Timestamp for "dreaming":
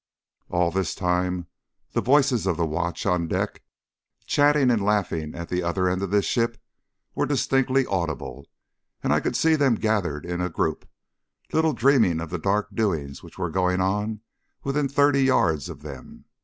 11.73-12.19